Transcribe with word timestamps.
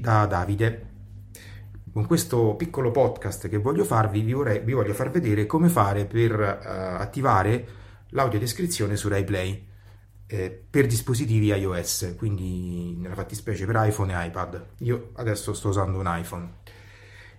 da 0.00 0.26
Davide. 0.26 0.86
Con 1.90 2.06
questo 2.06 2.56
piccolo 2.56 2.90
podcast 2.90 3.48
che 3.48 3.56
voglio 3.56 3.82
farvi 3.82 4.20
vi, 4.20 4.34
vorrei, 4.34 4.60
vi 4.60 4.74
voglio 4.74 4.92
far 4.92 5.08
vedere 5.10 5.46
come 5.46 5.70
fare 5.70 6.04
per 6.04 6.38
uh, 6.38 7.00
attivare 7.00 7.66
l'audiodescrizione 8.10 8.96
su 8.96 9.08
RaiPlay 9.08 9.66
eh, 10.26 10.64
per 10.68 10.84
dispositivi 10.84 11.46
iOS, 11.46 12.16
quindi 12.18 12.96
nella 12.98 13.14
fattispecie 13.14 13.64
per 13.64 13.80
iPhone 13.86 14.12
e 14.12 14.26
iPad. 14.26 14.66
Io 14.80 15.12
adesso 15.14 15.54
sto 15.54 15.70
usando 15.70 15.98
un 15.98 16.06
iPhone 16.06 16.56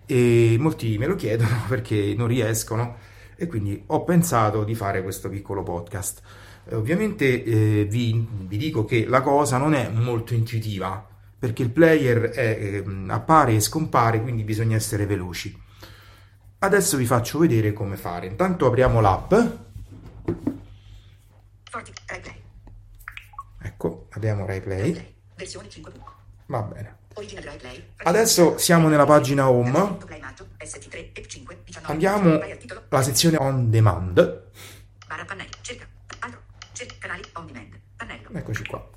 e 0.07 0.55
molti 0.59 0.97
me 0.97 1.05
lo 1.05 1.13
chiedono 1.13 1.65
perché 1.69 2.15
non 2.17 2.25
riescono 2.25 2.97
e 3.35 3.45
quindi 3.45 3.83
ho 3.85 4.03
pensato 4.03 4.63
di 4.63 4.73
fare 4.73 5.03
questo 5.03 5.29
piccolo 5.29 5.61
podcast. 5.61 6.23
Eh, 6.67 6.73
ovviamente 6.73 7.43
eh, 7.43 7.85
vi, 7.85 8.27
vi, 8.47 8.57
dico 8.57 8.85
che 8.85 9.05
la 9.05 9.21
cosa 9.21 9.59
non 9.59 9.75
è 9.75 9.87
molto 9.89 10.33
intuitiva 10.33 11.13
perché 11.37 11.61
il 11.61 11.69
player 11.69 12.29
è, 12.29 12.47
eh, 12.47 12.83
appare 13.07 13.53
e 13.53 13.59
scompare, 13.59 14.21
quindi 14.21 14.43
bisogna 14.43 14.75
essere 14.75 15.05
veloci. 15.05 15.63
Adesso 16.59 16.97
vi 16.97 17.05
faccio 17.05 17.39
vedere 17.39 17.73
come 17.73 17.97
fare. 17.97 18.27
Intanto 18.27 18.65
apriamo 18.65 19.01
l'app. 19.01 19.33
Ecco, 23.61 24.07
abbiamo 24.11 24.45
RaiPlay. 24.45 25.15
Versione 25.35 25.69
5. 25.69 25.91
Va 26.47 26.61
bene. 26.61 26.97
Adesso 28.03 28.57
siamo 28.57 28.87
nella 28.87 29.05
pagina 29.05 29.49
home. 29.49 29.97
Andiamo 31.83 32.39
alla 32.89 33.03
sezione 33.03 33.37
on 33.37 33.69
demand. 33.69 34.43
Eccoci 38.33 38.65
qua. 38.65 38.94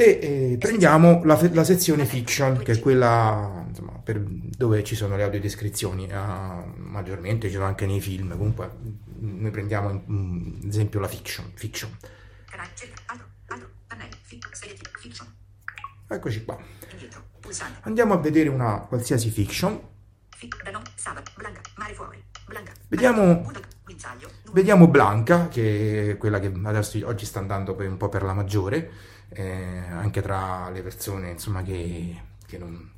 E 0.00 0.52
eh, 0.52 0.56
prendiamo 0.58 1.24
la, 1.24 1.36
la, 1.52 1.64
sezione 1.64 2.04
fiction, 2.04 2.58
che 2.58 2.70
è 2.70 2.78
quella 2.78 3.64
insomma, 3.66 3.90
per, 3.98 4.20
dove 4.20 4.84
ci 4.84 4.94
sono 4.94 5.16
le 5.16 5.24
audiodescrizioni. 5.24 6.04
Uh, 6.04 6.70
maggiormente 6.76 7.48
ci 7.48 7.54
sono 7.54 7.64
anche 7.64 7.84
nei 7.84 8.00
film. 8.00 8.30
Comunque, 8.30 8.70
noi 9.18 9.50
prendiamo 9.50 9.88
ad 9.88 10.64
esempio 10.68 11.00
la 11.00 11.08
fiction. 11.08 11.50
fiction. 11.52 11.90
Eccoci 16.06 16.44
qua. 16.44 16.56
Andiamo 17.80 18.14
a 18.14 18.18
vedere 18.18 18.50
una 18.50 18.82
qualsiasi 18.82 19.30
fiction. 19.30 19.80
Vediamo, 22.86 23.50
vediamo 24.52 24.88
Blanca, 24.88 25.48
che 25.48 26.10
è 26.10 26.16
quella 26.16 26.38
che 26.38 26.52
adesso 26.64 26.98
oggi 27.06 27.24
sta 27.24 27.38
andando 27.38 27.76
un 27.78 27.96
po' 27.96 28.08
per 28.08 28.22
la 28.22 28.34
maggiore, 28.34 28.90
eh, 29.30 29.84
anche 29.90 30.22
tra 30.22 30.70
le 30.70 30.82
persone 30.82 31.30
insomma, 31.30 31.62
che, 31.62 32.20
che 32.46 32.58
non, 32.58 32.90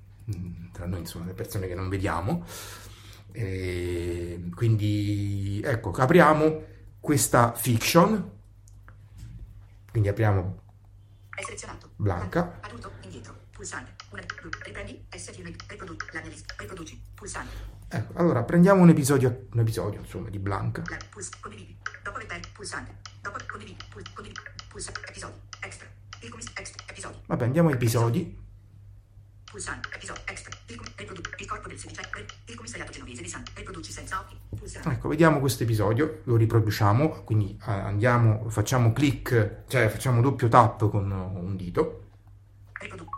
tra 0.73 0.87
noi 0.87 1.01
insomma, 1.01 1.27
le 1.27 1.35
persone 1.35 1.67
che 1.67 1.75
non 1.75 1.89
vediamo. 1.89 2.45
Eh, 3.33 4.51
quindi 4.55 5.61
ecco, 5.65 5.91
apriamo 5.91 6.63
questa 7.01 7.53
fiction. 7.53 8.31
Quindi 9.91 10.09
apriamo 10.09 10.61
Blanca. 11.97 12.61
Pulsante. 13.51 13.95
Una, 14.11 14.23
riprendi, 14.65 15.07
STM, 15.15 15.55
riproduci, 15.67 16.07
la 16.13 16.21
mia 16.21 16.31
lista, 16.31 16.55
riproduci, 16.59 17.03
pulsante. 17.15 17.55
Ecco, 17.89 18.13
allora 18.19 18.43
prendiamo 18.43 18.81
un 18.83 18.89
episodio, 18.89 19.47
un 19.53 19.61
episodio 19.61 20.01
insomma, 20.01 20.31
di 20.31 20.39
Blanca. 20.39 20.83
Puls, 21.11 21.29
condividi, 21.41 21.77
dopo 22.03 22.19
riprendi, 22.19 22.49
pulsante, 22.53 22.97
dopo 23.21 23.39
condividi, 23.47 23.77
pul, 23.91 24.03
condividi, 24.15 24.41
pulsante, 24.69 25.01
episodi, 25.09 25.35
extra, 25.61 25.87
il 26.23 26.29
commis, 26.31 26.47
extra, 26.55 26.85
episodi. 26.89 27.19
Vabbè, 27.27 27.45
andiamo 27.45 27.69
a 27.69 27.73
episodi. 27.73 28.39
Pulsante, 29.45 29.89
episodio, 29.95 30.23
extra, 30.27 30.57
il, 30.67 30.81
il 30.99 31.07
corpo 31.51 31.67
del 31.67 31.79
sedicente, 31.79 32.27
il 32.45 32.55
commissariato 32.55 32.93
genovese 32.93 33.23
di 33.23 33.29
San, 33.29 33.43
riproduci 33.55 33.91
senza 33.91 34.21
occhi, 34.21 34.37
pulsante. 34.57 34.89
Ecco, 34.89 35.09
vediamo 35.09 35.41
questo 35.41 35.65
episodio, 35.65 36.21
lo 36.25 36.37
riproduciamo, 36.37 37.25
quindi 37.25 37.59
andiamo, 37.63 38.49
facciamo 38.49 38.93
clic, 38.93 39.65
cioè 39.67 39.89
facciamo 39.89 40.21
doppio 40.21 40.47
tap 40.47 40.89
con 40.89 41.11
un 41.11 41.57
dito. 41.57 42.05
Riprodu- 42.75 43.09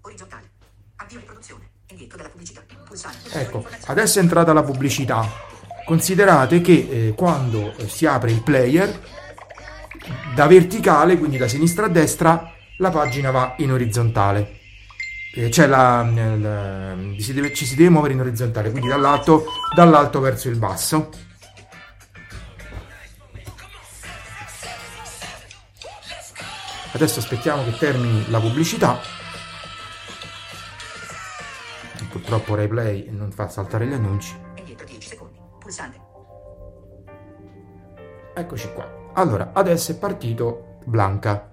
orizzontale. 0.00 0.50
Avvio 0.96 1.20
riproduzione. 1.20 1.70
Indietro 1.86 2.16
della 2.16 2.30
pubblicità. 2.30 2.62
Pulsante. 2.84 3.40
Ecco, 3.40 3.64
adesso 3.86 4.18
è 4.18 4.22
entrata 4.22 4.52
la 4.52 4.64
pubblicità. 4.64 5.24
Considerate 5.86 6.60
che 6.60 6.72
eh, 6.90 7.14
quando 7.14 7.74
si 7.86 8.06
apre 8.06 8.32
il 8.32 8.42
player, 8.42 9.00
da 10.34 10.48
verticale, 10.48 11.16
quindi 11.16 11.36
da 11.36 11.46
sinistra 11.46 11.86
a 11.86 11.88
destra, 11.88 12.52
la 12.78 12.90
pagina 12.90 13.30
va 13.30 13.54
in 13.58 13.70
orizzontale. 13.70 14.58
Cioè 15.50 15.66
la, 15.66 16.02
la, 16.02 16.96
si 17.18 17.32
deve, 17.32 17.54
ci 17.54 17.64
si 17.64 17.74
deve 17.74 17.88
muovere 17.88 18.12
in 18.14 18.20
orizzontale, 18.20 18.70
quindi 18.70 18.88
dall'alto, 18.88 19.46
dall'alto 19.74 20.20
verso 20.20 20.48
il 20.48 20.58
basso. 20.58 21.08
Adesso 26.92 27.18
aspettiamo 27.20 27.64
che 27.64 27.76
termini 27.78 28.30
la 28.30 28.38
pubblicità 28.38 29.20
purtroppo 32.12 32.54
replay 32.54 33.08
non 33.10 33.32
fa 33.32 33.48
saltare 33.48 33.86
gli 33.86 33.92
annunci. 33.94 34.38
Eccoci 38.34 38.72
qua. 38.72 39.10
Allora, 39.14 39.50
adesso 39.54 39.92
è 39.92 39.96
partito 39.96 40.78
Blanca. 40.84 41.51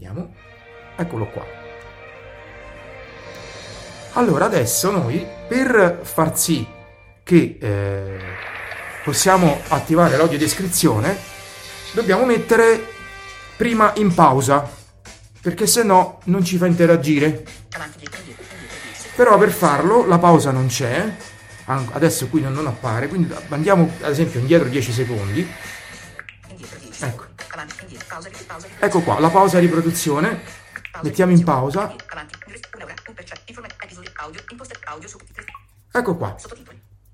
Vediamo. 0.00 0.32
Eccolo 0.96 1.26
qua. 1.26 1.46
Allora, 4.14 4.46
adesso 4.46 4.90
noi, 4.90 5.26
per 5.46 6.00
far 6.02 6.38
sì 6.38 6.66
che 7.22 7.58
eh, 7.60 8.18
possiamo 9.04 9.60
attivare 9.68 10.16
l'audiodescrizione, 10.16 11.14
dobbiamo 11.92 12.24
mettere 12.24 12.82
prima 13.58 13.92
in 13.96 14.14
pausa 14.14 14.66
perché 15.42 15.66
se 15.66 15.82
no 15.82 16.20
non 16.24 16.42
ci 16.44 16.56
fa 16.56 16.64
interagire. 16.64 17.44
Però 19.14 19.36
per 19.36 19.50
farlo 19.50 20.06
la 20.06 20.18
pausa 20.18 20.50
non 20.50 20.68
c'è, 20.68 21.14
adesso 21.66 22.28
qui 22.28 22.40
non, 22.40 22.66
appare, 22.66 23.06
quindi 23.06 23.34
andiamo 23.50 23.90
ad 24.00 24.10
esempio 24.10 24.40
indietro 24.40 24.66
10 24.66 24.92
secondi. 24.92 25.46
Ecco. 28.78 29.00
qua, 29.00 29.18
la 29.18 29.28
pausa 29.28 29.58
riproduzione, 29.58 30.42
mettiamo 31.02 31.32
in 31.32 31.44
pausa. 31.44 31.94
Ecco 35.92 36.16
qua, 36.16 36.36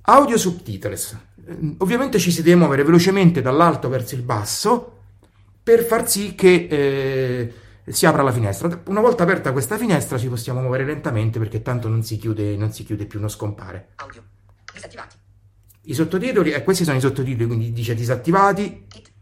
audio 0.03 0.37
subtitles. 0.37 1.17
Ovviamente 1.79 2.19
ci 2.19 2.31
si 2.31 2.43
deve 2.43 2.57
muovere 2.57 2.83
velocemente 2.83 3.41
dall'alto 3.41 3.89
verso 3.89 4.15
il 4.15 4.23
basso 4.23 4.99
per 5.63 5.85
far 5.85 6.09
sì 6.09 6.35
che... 6.35 6.67
Eh, 6.71 7.55
si 7.87 8.07
apra 8.07 8.23
la 8.23 8.33
finestra. 8.33 8.83
Una 8.87 9.01
volta 9.01 9.23
aperta 9.23 9.53
questa 9.53 9.79
finestra 9.79 10.19
ci 10.19 10.29
possiamo 10.29 10.61
muovere 10.61 10.85
lentamente 10.85 11.39
perché 11.39 11.63
tanto 11.63 11.89
non 11.89 12.03
si 12.03 12.17
chiude, 12.19 12.57
non 12.57 12.73
si 12.73 12.85
chiude 12.85 13.07
più, 13.07 13.21
non 13.21 13.29
scompare. 13.29 13.91
Audio. 13.97 14.25
Disattivati. 14.73 15.17
I 15.83 15.95
sottotitoli, 15.95 16.51
eh, 16.51 16.65
questi 16.65 16.85
sono 16.85 16.97
i 16.97 17.01
sottotitoli, 17.01 17.47
quindi 17.47 17.73
dice 17.73 17.95
disattivati. 17.95 18.87
It. 18.93 19.13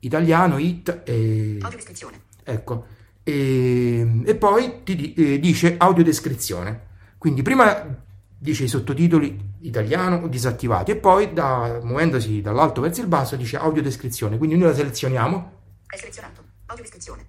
Italiano. 0.00 0.58
It 0.58 1.02
e... 1.04 1.58
Audiodescrizione. 1.60 2.20
Ecco. 2.44 2.86
E, 3.22 4.22
e 4.24 4.34
poi 4.36 4.82
ti 4.84 5.14
eh, 5.14 5.38
dice 5.38 5.76
audiodescrizione. 5.76 6.86
Quindi 7.18 7.42
prima 7.42 8.06
dice 8.40 8.64
i 8.64 8.68
sottotitoli 8.68 9.56
italiano 9.62 10.28
disattivati 10.28 10.92
e 10.92 10.96
poi 10.96 11.32
da, 11.32 11.80
muovendosi 11.82 12.40
dall'alto 12.40 12.80
verso 12.80 13.00
il 13.00 13.08
basso 13.08 13.36
dice 13.36 13.56
audiodescrizione. 13.56 14.38
Quindi 14.38 14.56
noi 14.56 14.68
la 14.68 14.74
selezioniamo. 14.74 15.52
È 15.86 15.96
selezionato. 15.96 16.42
Audiodescrizione. 16.66 17.26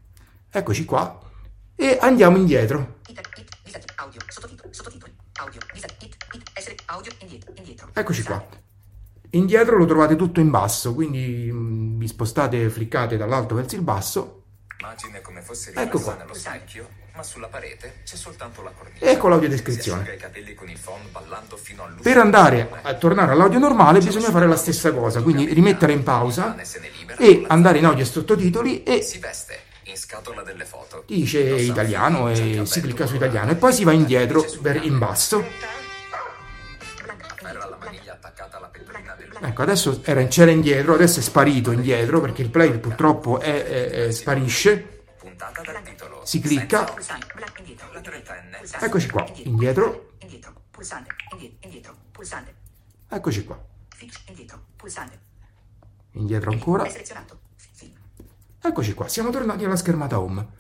Eccoci 0.51 0.85
qua. 0.85 1.19
E 1.75 1.97
andiamo 1.99 2.37
indietro. 2.37 2.97
Eccoci 7.93 8.23
qua. 8.23 8.67
Indietro 9.31 9.77
lo 9.77 9.85
trovate 9.85 10.15
tutto 10.15 10.39
in 10.39 10.49
basso, 10.49 10.93
quindi 10.95 11.49
mm, 11.51 11.99
vi 11.99 12.07
spostate, 12.07 12.67
fliccate 12.69 13.15
dall'alto 13.15 13.53
verso 13.53 13.75
il 13.75 13.81
basso. 13.81 14.43
Immagine 14.79 15.21
come 15.21 15.41
fosse 15.41 15.71
ecco 15.75 15.99
qua. 15.99 16.15
nello 16.15 16.33
specchio, 16.33 16.87
ma 17.13 17.21
sulla 17.21 17.47
parete 17.47 17.95
c'è 18.05 18.15
soltanto 18.15 18.63
la 18.63 18.71
cornice. 18.71 19.05
Ecco 19.05 19.27
l'audiodescrizione. 19.27 20.17
Per 22.01 22.17
andare 22.17 22.69
a 22.81 22.93
tornare 22.95 23.33
all'audio 23.33 23.59
normale 23.59 23.99
bisogna 23.99 24.31
fare 24.31 24.47
la 24.47 24.55
stessa 24.55 24.91
cosa, 24.93 25.21
quindi 25.21 25.53
rimettere 25.53 25.91
in 25.91 26.01
pausa 26.01 26.55
e 27.17 27.45
andare 27.49 27.77
in 27.77 27.85
audio 27.85 28.03
e 28.03 28.07
sottotitoli 28.07 28.81
e 28.83 29.01
si 29.03 29.19
veste 29.19 29.59
in 29.83 29.97
scatola 29.97 30.41
delle 30.41 30.65
foto. 30.65 31.03
Dice 31.05 31.39
italiano 31.39 32.29
e 32.29 32.65
si 32.65 32.81
clicca 32.81 33.05
su 33.05 33.15
italiano 33.15 33.51
e 33.51 33.55
poi 33.55 33.73
si 33.73 33.83
va 33.83 33.91
indietro 33.91 34.43
in 34.81 34.97
basso. 34.97 35.78
Attaccata 38.29 38.57
alla 38.57 38.67
pettorina 38.67 39.13
del 39.15 39.37
Ecco, 39.41 39.61
adesso 39.61 40.01
era, 40.03 40.25
c'era 40.27 40.51
indietro, 40.51 40.93
adesso 40.93 41.19
è 41.19 41.21
sparito 41.21 41.71
indietro 41.71 42.21
perché 42.21 42.41
il 42.41 42.49
play 42.49 42.77
purtroppo 42.79 43.39
è, 43.39 43.63
è- 43.65 43.89
è- 43.89 44.11
sparisce. 44.11 45.03
puntata 45.17 45.61
dal 45.61 45.81
titolo. 45.83 46.21
Si 46.25 46.39
clicca, 46.39 46.93
Eccoci 48.81 49.09
qua, 49.09 49.25
indietro. 49.43 50.11
Indietro. 50.19 50.53
Pulsante, 50.71 51.11
indietro. 51.61 51.95
Pulsante. 52.11 52.53
eccoci 53.09 53.43
qua, 53.43 53.61
indietro. 54.27 54.65
Pulsante. 54.75 55.19
indietro 56.11 56.51
ancora. 56.51 56.87
Eccoci 58.61 58.93
qua, 58.93 59.07
siamo 59.07 59.29
tornati 59.29 59.63
alla 59.65 59.75
schermata 59.75 60.19
home. 60.19 60.57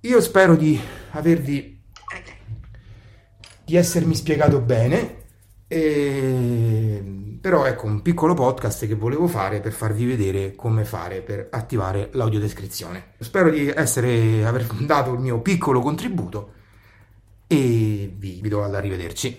Io 0.00 0.20
spero 0.20 0.56
di 0.56 0.80
avervi 1.10 1.78
di 3.64 3.76
essermi 3.76 4.14
spiegato 4.14 4.60
bene. 4.60 5.19
E- 5.72 7.38
Però 7.40 7.64
ecco 7.64 7.86
un 7.86 8.02
piccolo 8.02 8.34
podcast 8.34 8.86
che 8.86 8.94
volevo 8.94 9.26
fare 9.26 9.60
per 9.60 9.72
farvi 9.72 10.04
vedere 10.04 10.54
come 10.54 10.84
fare 10.84 11.22
per 11.22 11.46
attivare 11.50 12.10
l'audiodescrizione. 12.12 13.12
Spero 13.18 13.50
di 13.50 13.68
essere, 13.68 14.44
aver 14.44 14.66
dato 14.84 15.12
il 15.14 15.20
mio 15.20 15.40
piccolo 15.40 15.80
contributo 15.80 16.52
e 17.46 18.12
vi, 18.14 18.40
vi 18.42 18.48
do 18.48 18.62
all'arrivederci. 18.64 19.38